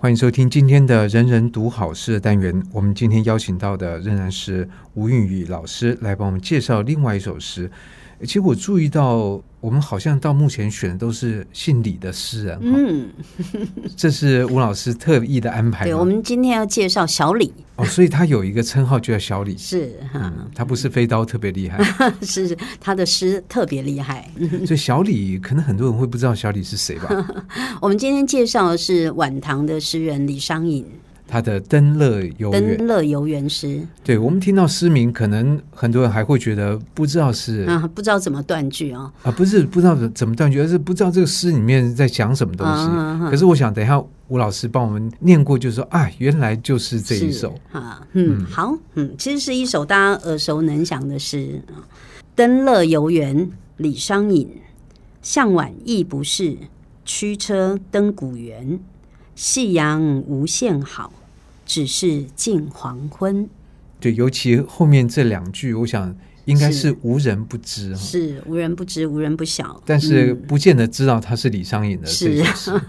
[0.00, 2.62] 欢迎收听今天的“人人读好诗”的单元。
[2.72, 7.68] 我们今天邀请到的仍然是吴韵宇老师来帮我们介绍另外一首诗。
[8.20, 12.58] 其实我注意到，我们好像到目前选的都是姓李的诗人。
[12.62, 13.08] 嗯，
[13.96, 15.84] 这是吴老师特意的安排。
[15.84, 17.52] 对，我们今天要介绍小李。
[17.74, 19.56] 哦，所以他有一个称号就叫小李。
[19.58, 21.82] 是，嗯，他不是飞刀特别厉害，
[22.22, 24.30] 是他的诗特别厉害。
[24.64, 27.08] 所以小李可能很多人会不知道小李是谁吧？
[27.80, 30.86] 我们今天介绍的是晚唐的诗人李商隐。
[31.28, 42.72] 他的《登乐游原》登乐游园诗，对，我们听到诗名，可能很多人还会觉得不知道是啊，不知道怎么断句哦，啊，不是不知道怎么断句，而是不知道这个诗里面在讲什么东西。
[42.72, 51.38] 啊啊、可是我想，等一下吴老师帮我们念过，就是说啊，原来就是这一首啊，嗯，好，嗯，其实是一首大家耳熟能详的诗
[52.34, 53.36] 《登乐游园》，
[53.76, 54.48] 李商隐。
[55.20, 56.56] 向晚意不适，
[57.04, 58.78] 驱车登古原。
[59.38, 61.12] 夕阳无限好，
[61.64, 63.48] 只是近黄昏。
[64.00, 66.12] 对，尤其后面这两句，我想
[66.46, 69.80] 应该是无人不知，是，是无人不知，无人不晓。
[69.86, 72.80] 但是不见得知道他是李商隐的这首诗。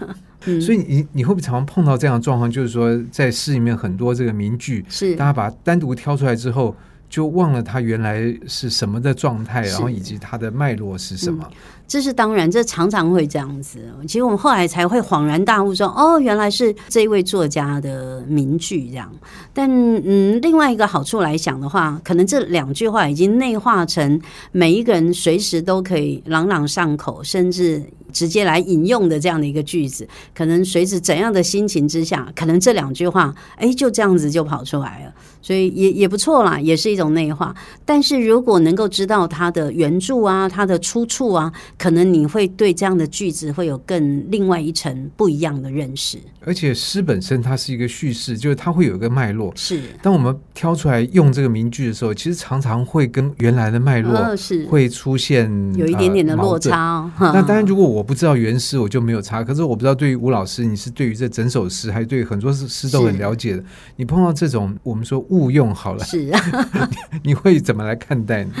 [0.42, 2.50] 是 所以你你会不会常常碰到这样的状况？
[2.50, 6.74] 就是说，在诗里面很多这个名句，是大家把它单独挑出来之后，
[7.10, 11.44] 就忘了它原来是什么的状态，然后以及它的脉络是什么。
[11.50, 11.56] 嗯
[11.90, 13.80] 这是当然，这常常会这样子。
[14.02, 19.10] 其实我们后来才会恍然大悟，说：“哦，原来是这一位作家的名句这样。”
[19.52, 19.68] 但
[20.04, 24.20] 嗯，另外一个好处来讲的话，可能这两句话已经内化成
[24.52, 30.06] 每一个人随时都可以朗朗上口，甚至直接来引用的这样的一个句子。
[30.34, 35.12] 可能随着怎样的心情之下，可能这两句话，哎，就这样子就跑出来了。
[35.42, 37.54] 所以也也不错啦，也是一种内化。
[37.84, 41.50] 但是如果能够知道它的原著啊，它的出处啊。
[41.78, 49.52] 可能你会对这样的句子会有更另外一层不一样的认识，而且诗本身它是一个叙事，就是它会有一个脉络。
[49.56, 57.10] 是，当我们挑出来用这个名句的时候，其实常常会跟原来的脉络是会出现有一点点的落差。
[57.18, 59.42] 那当然，如果我不知道原诗，我就没有查。
[59.42, 63.64] 可是我不知道，对于吴老师，你是对于这整首诗，还是对很多诗都很了解的？
[63.96, 66.90] 你碰到这种我们说误用好了，是 啊，
[67.22, 68.52] 你会怎么来看待呢？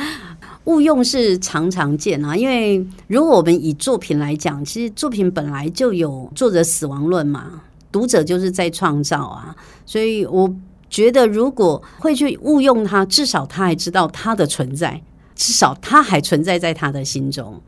[0.64, 9.56] 误用是常常见啊，因为如果我们以作品来讲，其实作品本来就有作者死亡论嘛，读者就是在创造啊，
[9.86, 10.54] 所以我
[10.88, 15.00] 觉得如果会去误用它，至少他还知道它的存在，
[15.34, 17.60] 至少他还存在在他的心中。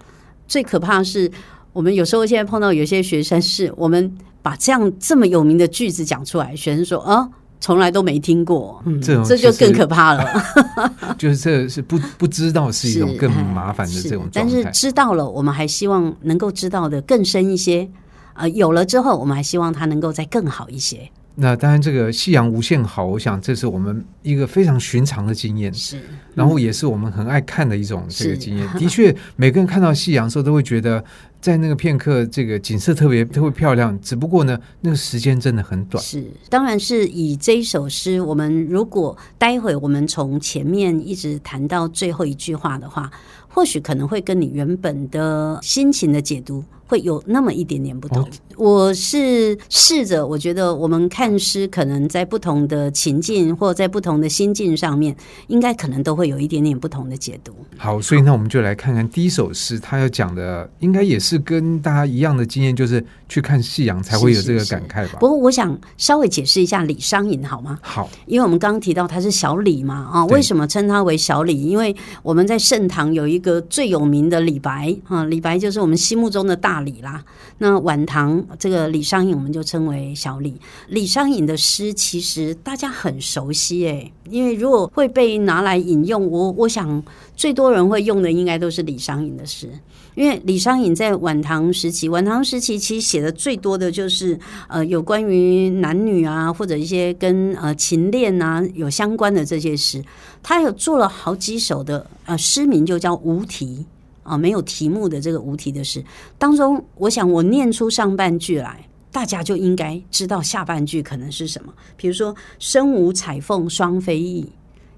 [0.46, 1.30] 最可怕的是，
[1.72, 4.12] 我们有时候现在碰到有些学生，是我们
[4.42, 7.28] 把这样这么有名的句子讲出来，学生说啊。
[7.64, 10.26] 从来都没听过，嗯，这这就更可怕了。
[11.16, 14.32] 就是这是不不知道是一种更麻烦的这种状态。
[14.34, 17.88] 但是知道了，我们还希望能够知道的更深一些。
[18.34, 21.08] 呃，有了之后，我们还希望它能够再更好一些。
[21.36, 25.72] 那当然，这个夕阳无限好，我想这是我们一个非常寻常的经验。
[25.72, 26.00] 是，
[26.34, 28.68] 然后也是我们很爱看的一种这个经验。
[28.76, 31.04] 的确，每个人看到夕阳的时候，都会觉得。
[31.42, 34.00] 在那个片刻，这个景色特别特别漂亮。
[34.00, 36.02] 只不过呢，那个时间真的很短。
[36.02, 43.10] 是，当然是以这一首诗，我们如果待会我们从前面一直谈到最后一句话的话，
[43.48, 48.22] 或许可能会跟你原本的心情的解读会有那么一点点不同。
[48.22, 55.16] 哦、我是试着，我觉得我们看诗，可能在不同的情境或在不同的心境上面，
[55.46, 57.54] 应该可能都会有一点点不同的解读。
[57.78, 65.02] 好，所以那我们就来看看第一首诗，他要讲的应该也是跟大家一样的经验，就是去看夕阳才会有这个感慨吧。
[65.04, 65.16] 是是是。
[65.16, 67.78] 不过我想稍微解释一下李商隐好吗？
[67.80, 71.62] 好，因为我们刚刚提到他是小李嘛，啊，为什么称他为小李？
[71.62, 77.24] 因为我们在盛唐有一个最有名的李白啊，李白就是我们心目中的大李啦。
[77.58, 80.54] 那晚唐这个李商隐，我们就称为小李。
[80.88, 87.02] 李商隐的诗其实大家很熟悉诶，因为如果会被拿来引用，我我想
[87.34, 89.68] 最多人会用的应该都是李商隐的诗，
[90.14, 94.38] 因为李商隐在晚唐时期，晚唐时期其实写的最多的就是
[94.68, 100.04] 呃有关于男女啊，或者一些跟呃情恋啊有相关的这些诗，
[100.42, 103.86] 他有做了好几首的呃诗名就叫无题。
[104.22, 106.04] 啊，没有题目的这个无题的诗
[106.38, 111.72] 当中，我想我念出上半句来，大家就应该知道下半句可能是什么。
[111.96, 114.50] 比如说“身无彩凤双飞翼”，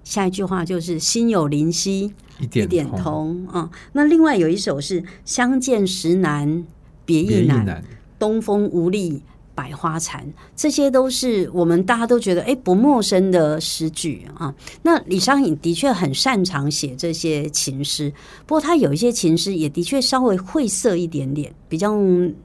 [0.04, 3.70] 下一句话就是“心有灵犀一点通”啊。
[3.92, 6.64] 那另外有一首是“相见时难
[7.04, 7.84] 别亦难，难
[8.18, 9.22] 东风无力”。
[9.54, 14.54] 百花残，这些都是我们大家都觉得诶不陌生的诗句啊。
[14.82, 18.12] 那李商隐的确很擅长写这些情诗，
[18.46, 21.96] 不过他有一些情诗也的确稍微晦涩一点点，比较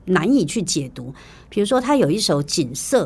[0.06, 1.14] 难以去解读。
[1.50, 3.06] 比如说，他有一首《锦瑟》，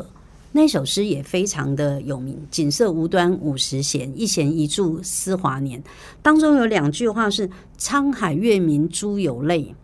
[0.52, 5.82] 那首诗也非常的有名，“景色无端五十弦，一弦一柱思华年”。
[6.22, 7.48] 当中有两句话是
[7.80, 9.74] “沧海月明珠有泪，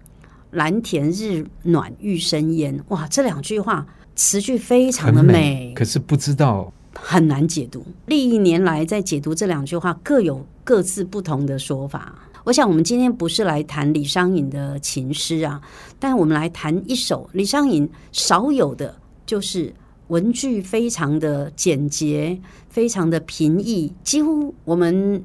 [0.51, 2.79] 蓝田日暖玉生烟”。
[2.89, 7.85] 哇，这两句话词句非常的美，美，可是不知道很难解读。
[8.07, 12.15] 历年来在解读这两句话，各有各自不同的说法。
[12.43, 15.61] 我想，我们今天不是来谈李商隐的情诗啊，
[15.99, 18.97] 但我们来谈一首李商隐少有的，
[19.27, 19.73] 就是
[20.09, 25.23] 文句非常的简洁，非常的平易，几乎我们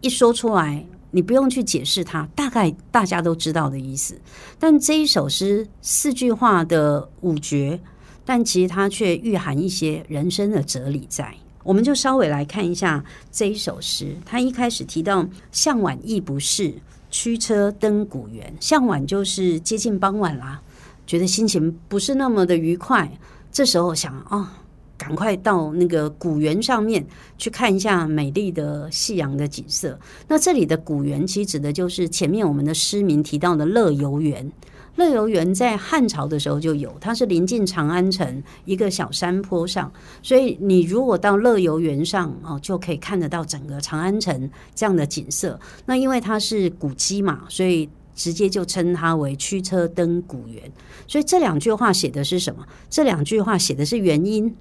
[0.00, 0.84] 一说出来，
[1.16, 4.20] 你不用去解释它，大概大家都知道的意思。
[4.58, 7.80] 但这一首诗四句话的五绝，
[8.22, 11.34] 但其实它却蕴含一些人生的哲理在。
[11.64, 13.02] 我们就稍微来看一下
[13.32, 14.14] 这一首诗。
[14.26, 16.74] 他一开始提到“向晚意不适，
[17.10, 18.54] 驱车登古原”。
[18.60, 20.60] 向晚就是接近傍晚啦，
[21.06, 23.10] 觉得心情不是那么的愉快。
[23.50, 24.46] 这时候想哦，
[24.98, 27.04] 赶快到那个古原上面
[27.38, 29.98] 去看一下美丽的夕阳的景色。
[30.28, 34.50] 那这里的古原其实指的就是前面我们的诗名提到的乐游原。
[34.96, 45.60] 乐游原在汉朝的时候就有，它是临近长安城一个小山坡上，所以你如果到乐游原上哦，就可以看得到整个长安城这样的景色。
[45.84, 50.62] 那因为它是古迹嘛，所以直接就称它为驱车登古原。
[51.06, 52.64] 所以这两句话写的是什么？
[52.88, 54.56] 这两句话写的是原因，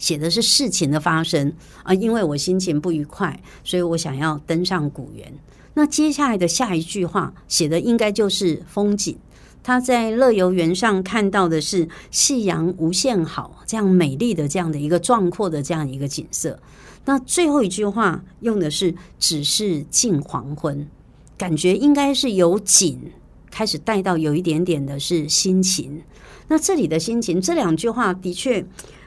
[0.00, 1.52] 写的是事情的发生
[1.84, 1.94] 啊。
[1.94, 5.32] 因为我心情不愉快，所以我想要登上古原。
[5.74, 9.16] 那接下来的下一句话写的应该就是风景。
[9.62, 16.58] 他在乐游原上看到的是夕阳无限好，这样美丽的这样的一个壮阔的这样一个景色。
[17.04, 20.88] 那最后一句话用的是“只是近黄昏”，
[21.36, 23.12] 感觉应该是由景
[23.50, 26.02] 开始带到有一点点的是心情。
[26.48, 28.64] 那这里的心情，这两句话的确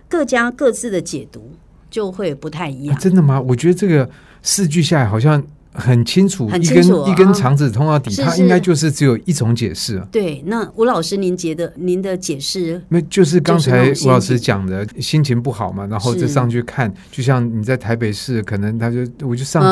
[0.07, 1.51] 各家各自的解读
[1.89, 2.97] 就会不太一样。
[2.97, 3.39] 真的吗？
[3.41, 4.09] 我觉得这个
[4.41, 5.43] 四句下来好像。
[5.73, 10.01] 很清楚，很清楚，一根一根肠子通到底，是是它应该就是只有一种解释。
[10.11, 12.81] 对，那吴老师，您觉得您的解释？
[12.89, 19.63] 那就是刚才吴老师讲的，心情不好嘛，然后就上去看，就像你在台北市，可能他就我就上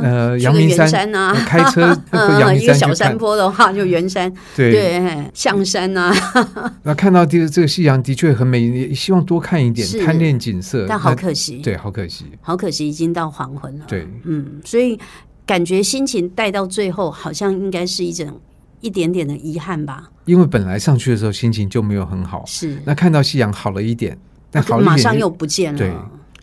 [0.00, 1.82] 呃阳明山啊，开车
[2.38, 4.72] 阳明山一个小山坡的话，就圆山，对。
[4.72, 6.12] 对，象山啊。
[6.84, 13.84] 那看到这个这个夕阳的确很美，希望多看一点，贪恋景色，但好可惜，对，好可惜，好可惜，已经到黄昏了。
[13.88, 14.98] 对，嗯，所以。
[15.46, 18.40] 感觉心情带到最后，好像应该是一种
[18.80, 20.10] 一点点的遗憾吧。
[20.24, 24.18] 因为本来上去的时候心情就没有很好，是那看到夕阳好了一点，
[24.50, 25.78] 但好马上又不见了。
[25.78, 25.94] 对，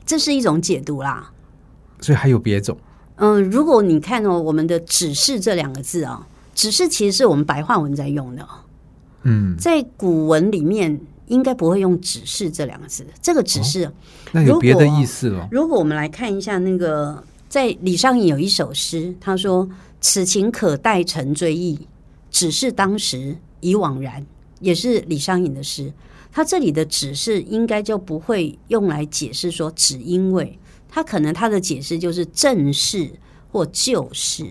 [0.05, 1.29] 这是一种解读啦。
[1.99, 2.77] 所以还有别种。
[3.17, 8.47] 嗯，如果你看哦，我们的“指示”这两个字啊，“指示”其实是我们白话文在用的。
[9.23, 10.97] 嗯，在古文里面
[11.27, 13.05] 应该不会用“指示”这两个字。
[13.21, 13.91] 这个“只是”
[14.31, 15.47] 那有别的意思了。
[15.51, 17.21] 如果我们来看一下那个。
[17.53, 19.69] 在李商隐有一首诗，他说
[20.01, 21.79] ：“此情可待成追忆，
[22.31, 24.25] 只是当时已惘然。”
[24.59, 25.93] 也是李商隐的诗。
[26.31, 30.57] 他这里的“只是”应该就不会用来解释说“只因为”，
[30.89, 33.07] 他可能他的解释就是“正是”
[33.53, 34.47] 或“就是”。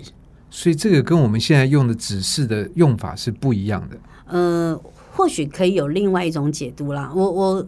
[0.49, 3.99] 所以这个跟我们现在用的“只是”的用法是不一样的。
[4.27, 7.13] 呃，或许可以有另外一种解读啦。
[7.13, 7.67] 我我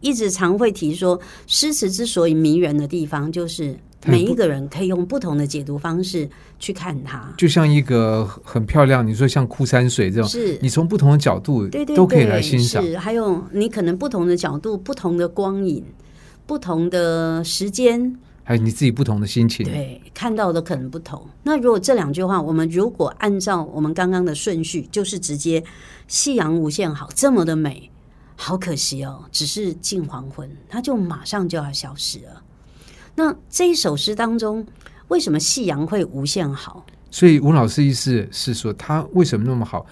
[0.00, 3.78] 一直常会提说，诗词之所以迷人的地方，就是。
[4.06, 6.28] 每一个人可以用不同的解读方式
[6.58, 12.82] 去看它，就像一个很漂亮，你说像枯山水这种，是你从不同的角度对对都可以来欣赏。
[12.82, 15.84] 是，还有你可能不同的角度、不同的光影、
[16.46, 21.26] 不同的时间，还有你自己不同的心情，对，看到的可能不同。
[21.42, 25.62] 那如果这两句话，我们如果按照我们刚刚的顺序，就是直接
[26.06, 27.90] “夕阳无限好”这么的美，
[28.36, 32.42] 好可惜哦，只是近黄昏，它就马上就要消失了。
[33.18, 34.64] 那这一首诗当中，
[35.08, 36.86] 为什么夕阳会无限好？
[37.10, 39.84] 所以吴老师意思是说，他为什么那么好？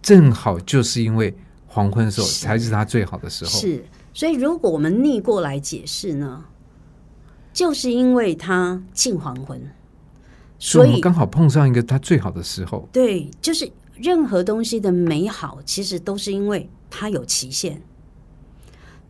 [0.00, 3.50] 正好就是因为黄昏的时候才是他最好的时候。
[3.50, 6.44] 是，所以如果我们逆过来解释呢，
[7.52, 9.60] 就是因为他近黄昏，
[10.56, 12.88] 所以刚好碰上一个他最好的时候。
[12.92, 17.82] 对，就是任何东西的美好，其实都是因为它有期限，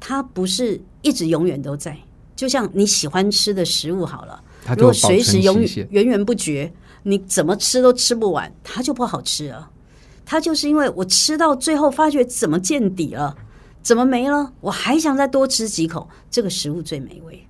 [0.01, 1.99] 它不是一直永远都在。
[2.43, 4.43] 就像你喜欢吃的食物好了，
[4.77, 6.73] 如果随时永源源不绝，
[7.05, 9.71] 你怎么吃都吃不完，它就不好吃了。
[10.25, 13.37] 它就是因为我吃到最后发觉怎么见底了，
[13.81, 17.47] 怎么没了，我还想再多吃几口，这个食物最美味。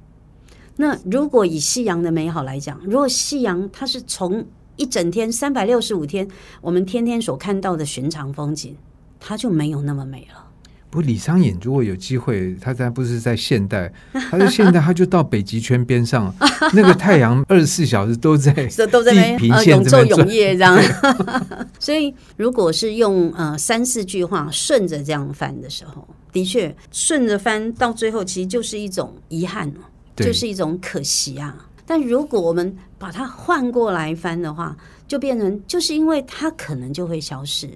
[0.76, 4.44] 那如果以夕阳的美好来讲，如果夕阳它是从
[4.76, 6.28] 一整天三百六十五天，
[6.60, 8.76] 我们天天所看到的寻常风景，
[9.18, 10.51] 它就没有那么美了。
[10.92, 13.90] 不过李商隐如果有机会，他在不是在现代，
[14.30, 16.30] 他在现代他就到北极圈边上，
[16.74, 18.52] 那个太阳二十四小时都在
[18.92, 20.78] 都在那边永昼永夜这样。
[21.80, 29.72] 所以如果是用呃三四句话顺着这样翻的时候，的确顺着翻到最后，其实就是一种遗憾，
[30.16, 31.56] 就是一种可惜啊。
[31.86, 34.76] 但如果我们把它换过来翻的话，
[35.08, 37.66] 就变成就是因为它可能就会消失。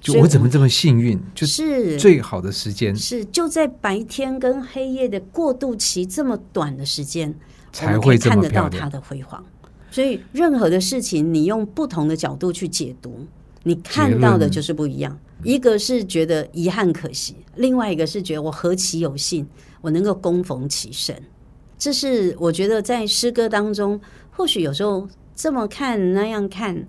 [0.00, 1.20] 就我怎么这么幸运？
[1.34, 7.34] 就是最好的时间是就在白天跟黑夜的过渡期这么短的时间，
[7.70, 9.44] 才会看得到它的辉煌。
[9.90, 13.26] 所以任何的事情，你用不同的角度去解读，
[13.62, 15.18] 你看到的就是不一样。
[15.42, 19.46] 一个是觉得遗憾可惜，另外一个是觉得我何其有幸，
[19.82, 21.14] 我能够恭逢其盛。
[21.78, 26.86] 这是我觉得在诗歌当中，或许有时候这么看那样看。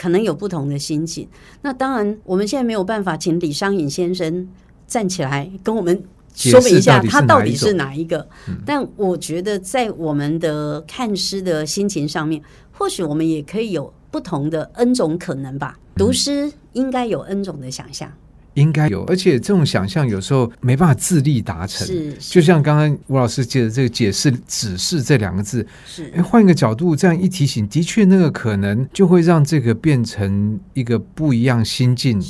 [0.00, 1.28] 可能有不同的心情。
[1.60, 4.48] 那当然，我们现在没有办法请李商隐先生
[4.86, 6.02] 站起来跟我们
[6.34, 8.26] 说明一下他到底是哪一个。
[8.64, 12.42] 但我觉得，在我们的看诗的心情上面，
[12.72, 15.78] 或许我们也可以有不同的 N 种可能吧。
[15.96, 18.10] 读诗应该有 N 种的想象。
[18.54, 21.86] 应该有，而且这种想象有时候没办法自力达成。
[21.86, 32.20] 是，就像刚刚吴老师借的这个解释“指示”这两个字，是，哎，换一个角度这样一提醒，的确那个可能就会让这个变成一个不一样心境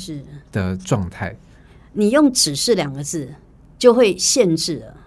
[0.51, 1.35] 的状态。
[1.93, 3.27] 你用“指示”两个字
[3.79, 4.97] 就会限制了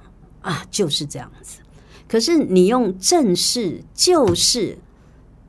[0.42, 1.60] 啊，就是这样子。
[2.08, 4.76] 可是你用“正视”，就是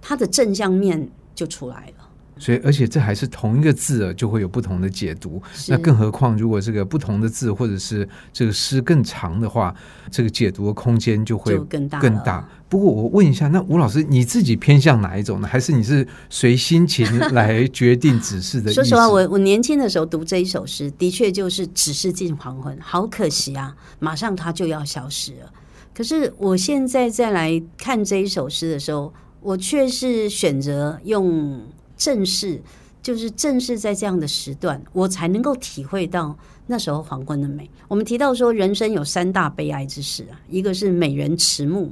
[0.01, 1.94] 它的正向面就出来了。
[2.37, 5.41] 所以，而且这还是同一个字，就会有不同的解读。
[5.69, 9.73] 那更何况，如果这个不同的字，或者是这个诗更长的话，
[10.11, 11.99] 这个解读的空间就会更大。
[11.99, 12.47] 更大。
[12.67, 15.47] 不过，我问一下，那吴老师你自己偏向哪一种呢？
[15.47, 18.71] 还是你是随心情来决定指示的？
[18.73, 25.51] 说实话，我我年轻的时候读这一首诗，的确就是只是近黄昏，好可惜啊，马上它就要消失了。
[25.93, 31.61] 可是我现在再来看这一首诗的时候，我却是选择用。
[31.97, 32.61] 正是，
[33.01, 36.37] 就是正是在这样的时段，我才能够体会到
[36.67, 37.69] 那时候黄昏的美。
[37.87, 41.89] 我们提到说，人生有三大悲哀之事啊，一个是美人迟暮，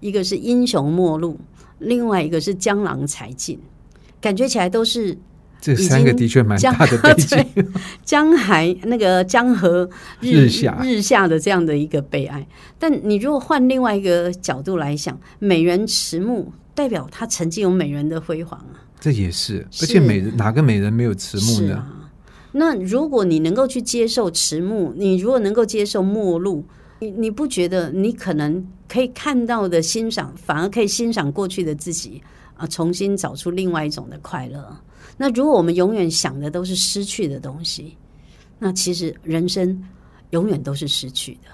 [0.00, 1.38] 一个是英雄末路，
[1.78, 3.58] 另外一个是江郎才尽。
[4.20, 5.16] 感觉起来都是
[5.60, 7.64] 这三个的确蛮大的悲剧。
[8.04, 9.88] 江 海那个江河
[10.20, 12.46] 日下日下的这样的一个悲哀。
[12.78, 18.86] 但你如果换另外一个角度来想，美人迟暮代表他曾经有美人的辉煌啊。
[19.00, 21.74] 这也是，而且美人哪个美人没有迟暮呢？
[21.74, 22.10] 啊？
[22.52, 26.64] 那如果你能够去接受迟暮，你如果能够接受末路，
[27.00, 32.22] 你你不觉得你可能可以看到的欣赏，反而可以欣赏过去的自己
[32.56, 34.80] 啊，重新找出另外一种的快乐？
[35.18, 37.96] 那如果我们永远想的都是失去的东西，
[38.58, 39.82] 那其实人生
[40.30, 41.50] 永远都是失去的。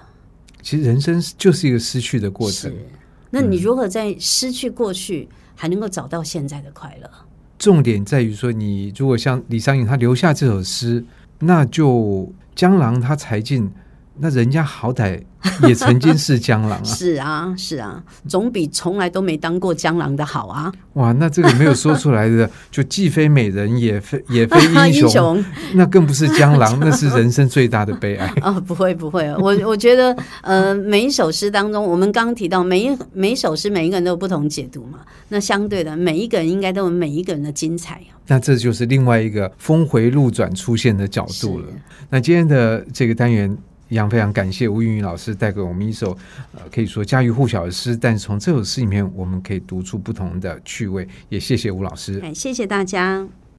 [0.61, 2.73] 其实人生就是一个失去的过程。
[3.39, 7.09] 是，那你如何在失去过去，还能够找到现在的快乐？
[7.57, 11.03] 重点在于说，你如果像李商隐他留下这首诗，
[11.39, 13.71] 那就江郎他才尽。
[14.15, 15.19] 那人家好歹
[15.67, 20.71] 也曾经是江郎啊， 是啊，是啊，总比从来都没当过江郎的好啊！
[20.93, 24.57] 哇，那这个没有说出来的，就既非美人，也非 也非
[24.91, 28.61] 英雄，英雄那更不是江郎， 那是人生最大的悲哀啊、哦！
[28.61, 34.99] 不会不会，我我觉得，呃，每一首诗当中，我们刚刚提到，每一每一首诗，每一个人都有不同解读嘛。
[35.29, 37.99] 那相对的，每一个人应该都有每一个人的精彩。
[38.27, 41.65] 那这就是另外一个峰回路转出现的角度了。
[42.11, 43.57] 那今天的这个单元。
[43.89, 46.17] 一样非常感谢吴云云老师带给我们一首，
[46.53, 51.07] 呃，可以说家喻户晓的诗，但是从这首诗里面，我们可以读出不同的趣味。
[51.29, 53.27] 也谢谢吴老师，哎谢谢大家。